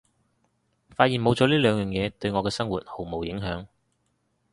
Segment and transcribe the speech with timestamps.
[0.95, 3.67] 發現冇咗呢兩樣嘢對我嘅生活毫無影響